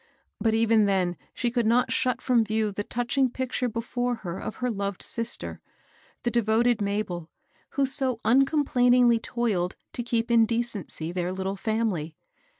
[0.39, 4.55] But even then she could not shut from view the touching picture before her of
[4.55, 5.61] her loved sister,—
[6.23, 7.29] the devoted Mabel,
[7.77, 12.15] who so uncom plainingly toiled to keep in decency their little family.